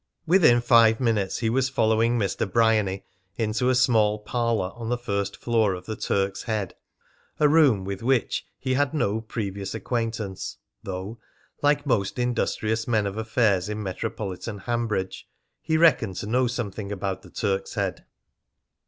[0.25, 2.51] Within five minutes he was following Mr.
[2.51, 3.05] Bryany
[3.37, 6.73] into a small parlour on the first floor of the Turk's Head,
[7.39, 11.19] a room with which he had no previous acquaintance, though,
[11.61, 15.27] like most industrious men of affairs in metropolitan Hanbridge,
[15.61, 18.03] he reckoned to know something about the Turk's Head.